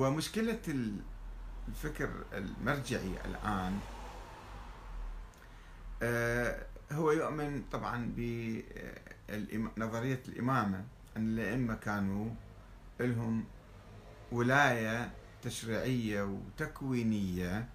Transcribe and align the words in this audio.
ومشكلة 0.00 0.58
الفكر 1.68 2.10
المرجعي 2.32 3.12
الآن 3.24 3.78
آه، 6.02 6.66
هو 6.92 7.12
يؤمن 7.12 7.62
طبعا 7.72 8.12
بنظرية 9.28 10.22
الإمامة 10.28 10.84
أن 11.16 11.38
الأئمة 11.38 11.74
كانوا 11.74 12.30
لهم 13.00 13.44
ولاية 14.32 15.10
تشريعية 15.42 16.22
وتكوينية 16.22 17.68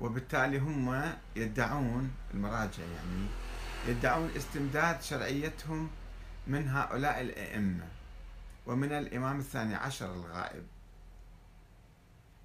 وبالتالي 0.00 0.58
هم 0.58 1.12
يدعون 1.36 2.10
المراجع 2.34 2.82
يعني 2.82 3.26
يدعون 3.88 4.30
استمداد 4.36 5.02
شرعيتهم 5.02 5.90
من 6.46 6.68
هؤلاء 6.68 7.20
الأئمة. 7.20 7.88
ومن 8.66 8.92
الإمام 8.92 9.38
الثاني 9.38 9.74
عشر 9.74 10.14
الغائب. 10.14 10.73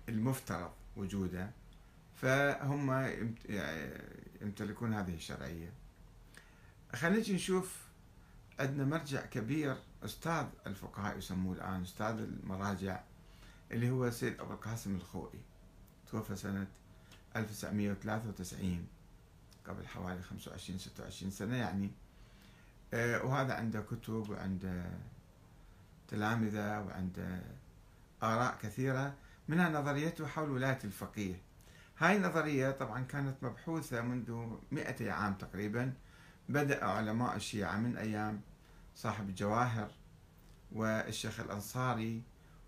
المفترض 0.09 0.71
وجوده 0.97 1.49
فهم 2.21 2.91
يمتلكون 4.41 4.93
هذه 4.93 5.15
الشرعية. 5.15 5.69
خلينا 6.95 7.33
نشوف 7.33 7.77
عندنا 8.59 8.85
مرجع 8.85 9.25
كبير 9.25 9.75
أستاذ 10.05 10.45
الفقهاء 10.67 11.17
يسموه 11.17 11.55
الآن 11.55 11.81
أستاذ 11.81 12.05
المراجع 12.19 12.99
اللي 13.71 13.89
هو 13.89 14.11
سيد 14.11 14.39
أبو 14.39 14.53
القاسم 14.53 14.95
الخوئي. 14.95 15.39
توفى 16.11 16.35
سنة 16.35 16.67
1993 17.35 18.87
قبل 19.67 19.87
حوالي 19.87 20.21
25 20.21 20.79
26 20.79 21.31
سنة 21.31 21.55
يعني. 21.55 21.91
آه، 22.93 23.25
وهذا 23.25 23.53
عنده 23.53 23.81
كتب 23.81 24.29
وعنده 24.29 24.83
تلامذة 26.07 26.81
وعنده 26.81 27.41
آراء 28.23 28.57
كثيرة. 28.61 29.13
منها 29.49 29.69
نظريته 29.69 30.27
حول 30.27 30.49
ولاية 30.49 30.79
الفقيه. 30.83 31.41
هاي 31.97 32.15
النظرية 32.15 32.71
طبعا 32.71 33.03
كانت 33.03 33.35
مبحوثة 33.41 34.01
منذ 34.01 34.47
200 34.71 35.11
عام 35.11 35.33
تقريبا. 35.33 35.93
بدأ 36.49 36.85
علماء 36.85 37.35
الشيعة 37.35 37.77
من 37.77 37.97
أيام 37.97 38.41
صاحب 38.95 39.29
الجواهر 39.29 39.91
والشيخ 40.71 41.39
الأنصاري 41.39 42.21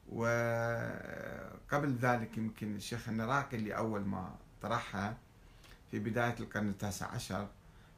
وقبل 0.10 1.96
ذلك 2.02 2.38
يمكن 2.38 2.76
الشيخ 2.76 3.10
النراقي 3.10 3.58
اللي 3.58 3.78
أول 3.78 4.02
ما 4.02 4.36
طرحها 4.62 5.18
في 5.92 6.00
بداية 6.00 6.36
القرن 6.40 6.70
التاسع 6.70 7.08
عشر. 7.08 7.48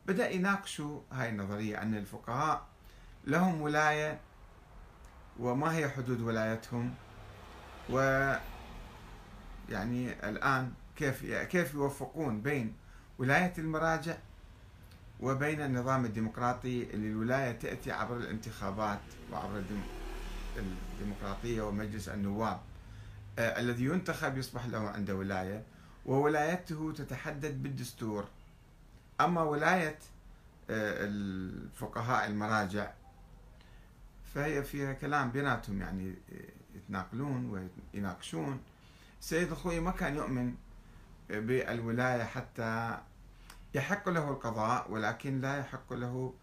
بدأ 0.08 0.30
يناقشوا 0.30 1.02
هاي 1.12 1.30
النظرية 1.30 1.82
أن 1.82 1.96
الفقهاء 1.96 2.68
لهم 3.28 3.62
ولاية 3.62 4.20
وما 5.40 5.76
هي 5.76 5.90
حدود 5.90 6.22
ولايتهم 6.22 6.94
و 7.90 8.00
يعني 9.70 10.30
الآن 10.30 10.72
كيف 10.96 11.26
كيف 11.26 11.74
يوفقون 11.74 12.42
بين 12.42 12.76
ولاية 13.18 13.54
المراجع 13.58 14.18
وبين 15.20 15.62
النظام 15.62 16.06
الديمقراطي 16.06 16.84
اللي 16.84 17.08
الولاية 17.08 17.52
تأتي 17.52 17.92
عبر 17.92 18.18
الانتخابات 18.18 19.00
وعبر 19.32 19.64
الديمقراطية 20.58 21.62
ومجلس 21.62 22.10
النواب 22.10 22.60
آه 23.40 23.60
الذي 23.60 23.86
ينتخب 23.86 24.38
يصبح 24.38 24.66
له 24.66 24.90
عنده 24.90 25.16
ولاية 25.16 25.64
وولايته 26.06 26.94
تتحدد 26.98 27.64
بالدستور. 27.64 28.26
أما 29.22 29.44
ولاية 29.44 30.00
آه 30.70 31.06
الفقهاء 31.06 32.28
المراجع 32.28 32.92
فهي 34.34 34.64
فيها 34.64 34.94
كلام 34.94 35.32
بيناتهم 35.32 35.82
يعني 35.82 36.10
آه، 36.34 36.78
يتناقلون 36.78 37.70
ويناقشون 37.94 38.60
سيد 39.24 39.52
الخوي 39.52 39.80
ما 39.80 39.92
كان 39.92 40.16
يؤمن 40.16 40.56
بالولاية 41.30 42.24
حتى 42.24 42.98
يحق 43.74 44.10
له 44.10 44.30
القضاء 44.30 44.92
ولكن 44.92 45.42
لا 45.42 45.58
يحق 45.58 45.94
له 45.94 46.34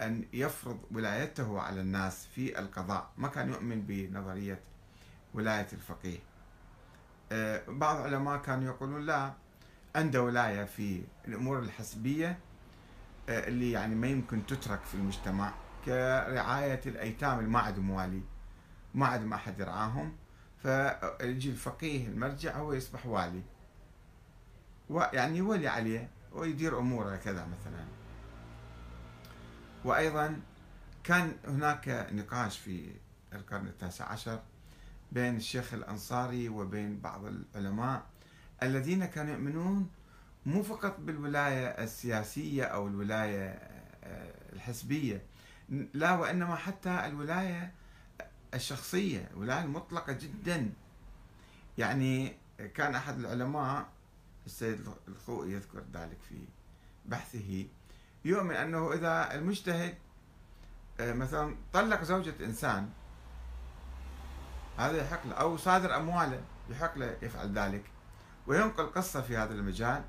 أن 0.00 0.24
يفرض 0.32 0.78
ولايته 0.90 1.60
على 1.60 1.80
الناس 1.80 2.26
في 2.34 2.58
القضاء. 2.58 3.10
ما 3.18 3.28
كان 3.28 3.48
يؤمن 3.48 3.82
بنظرية 3.82 4.60
ولاية 5.34 5.66
الفقيه. 5.72 6.18
آه، 7.32 7.62
بعض 7.68 7.96
العلماء 7.96 8.38
كانوا 8.38 8.64
يقولون 8.64 9.06
لا 9.06 9.32
عنده 9.96 10.22
ولاية 10.22 10.64
في 10.64 11.02
الأمور 11.28 11.58
الحسبية 11.58 12.38
آه، 13.28 13.48
اللي 13.48 13.70
يعني 13.70 13.94
ما 13.94 14.06
يمكن 14.06 14.46
تترك 14.46 14.80
في 14.84 14.94
المجتمع 14.94 15.52
كرعاية 15.84 16.80
الأيتام 16.86 17.38
اللي 17.38 17.50
ما 17.50 17.58
عندهم 17.58 17.90
والي 17.90 18.22
ما 18.94 19.06
عندهم 19.06 19.32
أحد 19.32 19.60
يرعاهم. 19.60 20.21
فيجي 20.62 21.50
الفقيه 21.50 22.06
المرجع 22.06 22.56
هو 22.56 22.72
يصبح 22.72 23.06
والي. 23.06 23.42
يعني 24.90 25.38
يولي 25.38 25.68
عليه 25.68 26.08
ويدير 26.32 26.78
أموره 26.78 27.16
كذا 27.16 27.46
مثلا. 27.46 27.84
وأيضا 29.84 30.40
كان 31.04 31.36
هناك 31.44 32.08
نقاش 32.12 32.58
في 32.58 32.90
القرن 33.32 33.66
التاسع 33.66 34.04
عشر 34.12 34.42
بين 35.12 35.36
الشيخ 35.36 35.74
الأنصاري 35.74 36.48
وبين 36.48 37.00
بعض 37.00 37.24
العلماء 37.24 38.06
الذين 38.62 39.04
كانوا 39.04 39.32
يؤمنون 39.32 39.90
مو 40.46 40.62
فقط 40.62 41.00
بالولاية 41.00 41.66
السياسية 41.66 42.64
أو 42.64 42.88
الولاية 42.88 43.48
آه، 44.04 44.34
الحزبية 44.52 45.22
لا 45.94 46.12
وإنما 46.12 46.56
حتى 46.56 47.06
الولاية 47.06 47.72
الشخصية 48.54 49.28
الولاية 49.32 49.64
المطلقة 49.64 50.12
جدا. 50.12 50.72
يعني 51.78 52.36
كان 52.74 52.94
أحد 52.94 53.18
العلماء 53.18 53.88
السيد 54.46 54.88
الخوئي 55.08 55.52
يذكر 55.52 55.82
ذلك 55.94 56.18
في 56.28 56.34
بحثه 57.06 57.66
يؤمن 58.24 58.54
أنه 58.54 58.92
إذا 58.92 59.34
المجتهد 59.34 59.94
آه، 61.00 61.12
مثلا 61.12 61.56
طلق 61.72 62.02
زوجة 62.02 62.34
إنسان 62.40 62.90
هذا 64.78 64.96
يحق 64.96 65.26
له 65.26 65.34
أو 65.34 65.56
صادر 65.56 65.96
أمواله 65.96 66.40
يحق 66.70 66.98
له 66.98 67.16
يفعل 67.22 67.58
ذلك. 67.58 67.84
وينقل 68.46 68.86
قصة 68.86 69.20
في 69.22 69.36
هذا 69.36 69.54
المجال 69.54 70.04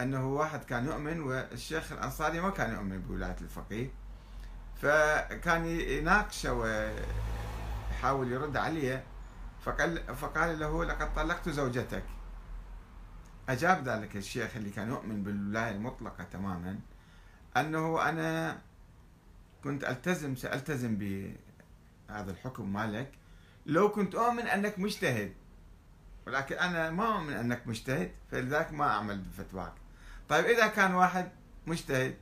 أنه 0.00 0.26
واحد 0.26 0.64
كان 0.64 0.86
يؤمن 0.86 1.20
والشيخ 1.20 1.92
الأنصاري 1.92 2.40
ما 2.40 2.50
كان 2.50 2.74
يؤمن 2.74 3.00
بولاية 3.00 3.36
الفقيه 3.40 3.90
فكان 4.82 5.66
يناقشه 5.66 6.52
ويحاول 8.04 8.32
يرد 8.32 8.56
عليه 8.56 9.04
فقال, 9.60 10.16
فقال 10.16 10.58
له 10.58 10.84
لقد 10.84 11.14
طلقت 11.14 11.48
زوجتك. 11.48 12.04
أجاب 13.48 13.88
ذلك 13.88 14.16
الشيخ 14.16 14.56
اللي 14.56 14.70
كان 14.70 14.88
يؤمن 14.88 15.22
بالولاية 15.22 15.70
المطلقة 15.70 16.24
تماما 16.24 16.78
أنه 17.56 18.08
أنا 18.08 18.58
كنت 19.64 19.84
ألتزم 19.84 20.36
سألتزم 20.36 20.96
بهذا 20.96 22.30
الحكم 22.30 22.72
مالك. 22.72 23.12
لو 23.66 23.88
كنت 23.88 24.14
أؤمن 24.14 24.46
أنك 24.46 24.78
مجتهد 24.78 25.32
ولكن 26.26 26.54
أنا 26.56 26.90
ما 26.90 27.16
أؤمن 27.16 27.32
أنك 27.32 27.66
مجتهد 27.66 28.10
فلذلك 28.30 28.72
ما 28.72 28.84
أعمل 28.84 29.18
بفتواك. 29.18 29.72
طيب 30.28 30.44
إذا 30.44 30.66
كان 30.66 30.94
واحد 30.94 31.28
مجتهد 31.66 32.16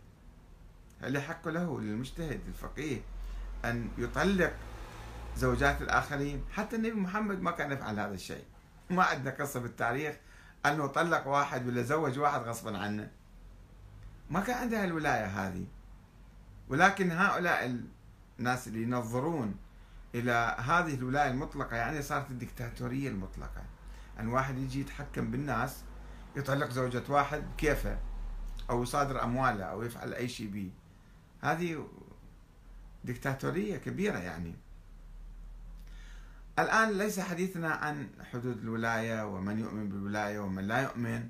هل 1.02 1.16
يحق 1.16 1.48
له 1.48 1.80
للمجتهد 1.80 2.40
الفقيه 2.48 3.00
أن 3.64 3.88
يطلق 3.98 4.52
زوجات 5.36 5.82
الآخرين. 5.82 6.44
حتى 6.52 6.76
النبي 6.76 6.92
محمد 6.94 7.40
ما 7.40 7.50
كان 7.50 7.72
يفعل 7.72 8.00
هذا 8.00 8.14
الشيء. 8.14 8.44
ما 8.90 9.04
عندنا 9.04 9.30
قصة 9.30 9.60
بالتاريخ 9.60 10.16
أنه 10.66 10.86
طلق 10.86 11.26
واحد 11.26 11.66
ولا 11.66 11.82
زوج 11.82 12.18
واحد 12.18 12.40
غصبا 12.40 12.78
عنه. 12.78 13.10
ما 14.30 14.40
كان 14.40 14.56
عندها 14.56 14.84
الولاية 14.84 15.26
هذه. 15.26 15.66
ولكن 16.68 17.10
هؤلاء 17.10 17.80
الناس 18.38 18.68
اللي 18.68 18.82
ينظرون 18.82 19.54
إلى 20.14 20.56
هذه 20.58 20.94
الولاية 20.94 21.30
المطلقة 21.30 21.76
يعني 21.76 22.02
صارت 22.02 22.30
الدكتاتورية 22.30 23.08
المطلقة. 23.08 23.62
أن 24.20 24.28
واحد 24.28 24.58
يجي 24.58 24.80
يتحكم 24.80 25.30
بالناس 25.30 25.82
يطلق 26.36 26.70
زوجة 26.70 27.02
واحد 27.08 27.42
كيفه 27.58 27.98
أو 28.70 28.82
يصادر 28.82 29.22
أمواله 29.22 29.64
أو 29.64 29.82
يفعل 29.82 30.14
أي 30.14 30.28
شيء 30.28 30.50
به 30.50 30.70
هذه 31.40 31.88
دكتاتورية 33.04 33.76
كبيرة 33.76 34.18
يعني. 34.18 34.54
الآن 36.58 36.98
ليس 36.98 37.20
حديثنا 37.20 37.68
عن 37.68 38.08
حدود 38.32 38.58
الولاية 38.58 39.26
ومن 39.26 39.58
يؤمن 39.58 39.88
بالولاية 39.88 40.38
ومن 40.38 40.64
لا 40.68 40.82
يؤمن 40.82 41.28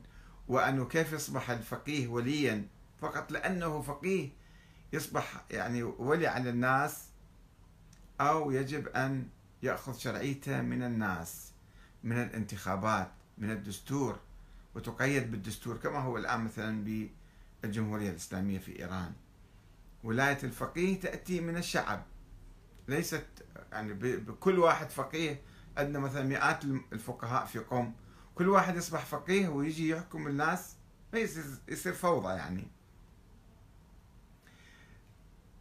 وأنه 0.49 0.85
كيف 0.85 1.13
يصبح 1.13 1.51
الفقيه 1.51 2.09
وليا. 2.09 2.67
فقط 3.01 3.33
لأنه 3.33 3.83
فقيه 3.83 4.29
يصبح 4.93 5.45
يعني 5.51 5.83
ولي 5.83 6.27
على 6.27 6.51
الناس 6.51 7.05
أو 8.21 8.51
يجب 8.51 8.89
أن 8.89 9.29
يأخذ 9.63 9.99
شرعيته 9.99 10.61
من 10.61 10.83
الناس 10.83 11.53
من 12.05 12.23
الانتخابات 12.23 13.11
من 13.39 13.51
الدستور 13.51 14.19
وتقيد 14.75 15.31
بالدستور 15.31 15.77
كما 15.77 15.99
هو 15.99 16.17
الآن 16.17 16.45
مثلا 16.45 17.09
بالجمهورية 17.63 18.11
الإسلامية 18.11 18.59
في 18.59 18.79
إيران. 18.79 19.13
ولاية 20.05 20.39
الفقيه 20.43 21.01
تأتي 21.01 21.41
من 21.41 21.57
الشعب. 21.57 22.03
ليست 22.89 23.27
يعني 23.73 23.95
بكل 23.95 24.59
واحد 24.59 24.91
فقيه 24.91 25.43
عندنا 25.77 25.99
مثلا 25.99 26.23
مئات 26.23 26.65
الفقهاء 26.65 27.47
في 27.47 27.59
قوم. 27.59 27.95
كل 28.35 28.49
واحد 28.49 28.77
يصبح 28.77 29.05
فقيه 29.05 29.49
ويجي 29.49 29.89
يحكم 29.89 30.27
الناس 30.27 30.77
يصير, 31.15 31.45
يصير 31.69 31.93
فوضى 31.93 32.29
يعني. 32.35 32.67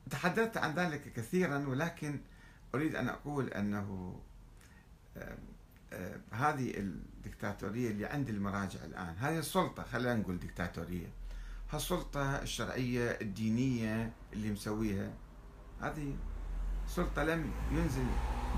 تحدثت 0.10 0.58
عن 0.58 0.74
ذلك 0.74 1.14
كثيرا 1.14 1.68
ولكن 1.68 2.20
أريد 2.76 2.96
أن 2.96 3.10
أقول 3.10 3.48
أنه 3.48 4.20
هذه 6.32 6.78
الدكتاتورية 6.78 7.90
اللي 7.90 8.06
عند 8.06 8.30
المراجع 8.30 8.86
الآن 8.86 9.16
هذه 9.18 9.40
السلطة 9.40 9.84
خلينا 9.84 10.16
نقول 10.16 10.40
دكتاتورية. 10.40 11.08
هالسلطة 11.72 12.42
الشرعية 12.42 13.10
الدينية 13.22 14.14
اللي 14.34 14.52
مسويها 14.52 15.14
هذه 15.82 16.16
سلطة 16.96 17.24
لم 17.24 17.52
ينزل 17.72 18.06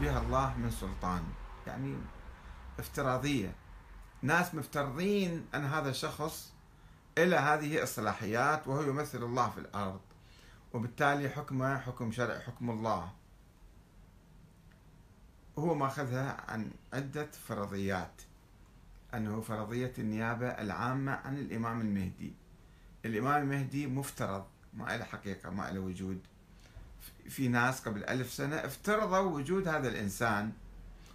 بها 0.02 0.20
الله 0.22 0.58
من 0.58 0.72
سلطان. 0.72 1.24
يعني 1.68 1.96
افتراضية. 2.80 3.56
ناس 4.22 4.56
مفترضين 4.56 5.46
أن 5.56 5.66
هذا 5.66 5.90
الشخص 5.90 6.54
إلى 7.18 7.36
هذه 7.36 7.84
الصلاحيات 7.84 8.68
وهو 8.68 8.82
يمثل 8.82 9.24
الله 9.24 9.50
في 9.50 9.58
الأرض 9.58 10.02
وبالتالي 10.74 11.30
حكمه 11.30 11.78
حكم 11.78 12.12
شرع 12.12 12.40
حكم 12.40 12.70
الله. 12.70 13.12
هو 15.60 15.76
ماخذها 15.76 16.52
عن 16.52 16.72
عدة 16.94 17.32
فرضيات. 17.48 18.22
أنه 19.14 19.42
فرضية 19.42 19.94
النيابة 19.98 20.48
العامة 20.48 21.12
عن 21.12 21.38
الإمام 21.38 21.82
المهدي. 21.82 22.34
الإمام 23.06 23.42
المهدي 23.42 23.88
مفترض 23.88 24.46
ما 24.74 24.98
له 24.98 25.04
حقيقة 25.04 25.50
ما 25.50 25.72
له 25.72 25.80
وجود. 25.80 26.33
في 27.30 27.48
ناس 27.48 27.82
قبل 27.82 28.04
ألف 28.04 28.32
سنة 28.32 28.56
افترضوا 28.56 29.18
وجود 29.18 29.68
هذا 29.68 29.88
الإنسان 29.88 30.52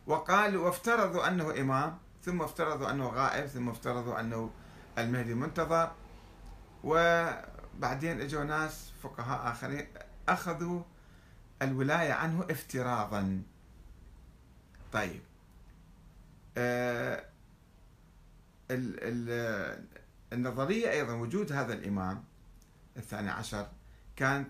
وقالوا 0.07 0.67
وافترضوا 0.67 1.29
أنه 1.29 1.61
إمام 1.61 1.99
ثم 2.23 2.43
افترضوا 2.43 2.91
أنه 2.91 3.07
غائب 3.09 3.47
ثم 3.47 3.69
افترضوا 3.69 4.21
أنه 4.21 4.51
المهدي 4.99 5.35
منتظر 5.35 5.93
وبعدين 6.85 8.21
إجوا 8.21 8.45
ناس 8.45 8.93
فقهاء 9.03 9.53
آخرين 9.53 9.87
أخذوا 10.29 10.83
الولاية 11.63 12.13
عنه 12.13 12.47
افتراضا. 12.51 13.43
طيب. 14.93 15.21
آه 16.57 17.25
النظرية 20.33 20.91
أيضا 20.91 21.13
وجود 21.13 21.53
هذا 21.53 21.73
الإمام 21.73 22.25
الثاني 22.97 23.31
عشر 23.31 23.69
كانت 24.17 24.49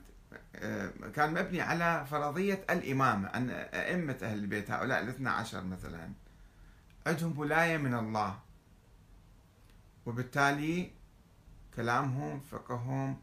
كان 1.14 1.34
مبني 1.34 1.60
على 1.60 2.06
فرضية 2.10 2.64
الإمامة 2.70 3.28
أن 3.28 3.50
أئمة 3.50 4.18
أهل 4.22 4.38
البيت 4.38 4.70
هؤلاء 4.70 5.02
الاثنى 5.02 5.28
عشر 5.28 5.64
مثلا 5.64 6.10
عندهم 7.06 7.38
ولاية 7.38 7.76
من 7.76 7.94
الله. 7.94 8.38
وبالتالي 10.06 10.90
كلامهم 11.76 12.40
فقههم 12.40 13.20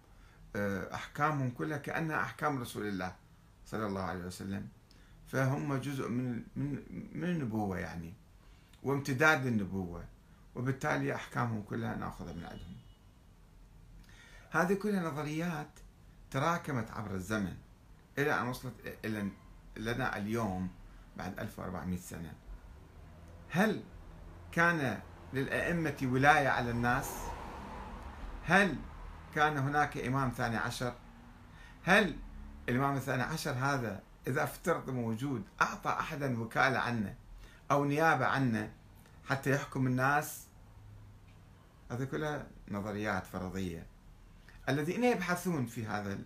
آه، 0.55 0.93
أحكامهم 0.95 1.49
كلها 1.51 1.77
كأنها 1.77 2.21
أحكام 2.21 2.61
رسول 2.61 2.87
الله 2.87 3.15
صلى 3.65 3.85
الله 3.85 4.01
عليه 4.01 4.23
وسلم. 4.25 4.67
فهم 5.27 5.75
جزء 5.75 6.09
من 6.09 6.43
من 6.55 6.83
من 7.13 7.23
النبوة 7.23 7.77
يعني 7.79 8.13
وامتداد 8.83 9.45
للنبوة. 9.45 10.03
وبالتالي 10.55 11.15
أحكامهم 11.15 11.61
كلها 11.61 11.95
نأخذها 11.95 12.33
من 12.33 12.43
عندهم. 12.43 12.75
هذه 14.51 14.73
كلها 14.73 15.11
نظريات 15.11 15.84
تراكمت 16.35 16.91
عبر 16.91 17.11
الزمن 17.11 17.53
إلى 18.17 18.39
أن 18.39 18.47
وصلت 18.47 18.73
إلى 19.05 19.29
لنا 19.77 20.17
اليوم 20.17 20.69
بعد 21.17 21.39
1400 21.39 21.99
سنة. 21.99 22.33
هل 23.49 23.83
كان 24.51 24.99
للأئمة 25.33 25.97
ولاية 26.03 26.49
على 26.49 26.71
الناس؟ 26.71 27.11
هل 28.45 28.75
كان 29.35 29.57
هناك 29.57 29.97
إمام 29.97 30.29
ثاني 30.29 30.57
عشر؟ 30.57 30.93
هل 31.83 32.15
الإمام 32.69 32.95
الثاني 32.95 33.23
عشر 33.23 33.51
هذا 33.51 34.01
إذا 34.27 34.43
افترض 34.43 34.89
موجود 34.89 35.43
أعطى 35.61 35.89
أحدا 35.89 36.41
وكالة 36.41 36.79
عنه 36.79 37.15
أو 37.71 37.85
نيابة 37.85 38.25
عنه 38.25 38.71
حتى 39.29 39.51
يحكم 39.51 39.87
الناس؟ 39.87 40.47
هذه 41.91 42.03
كلها 42.03 42.47
نظريات 42.71 43.25
فرضية. 43.25 43.94
الذين 44.69 45.03
يبحثون 45.03 45.65
في 45.65 45.85
هذا 45.85 46.17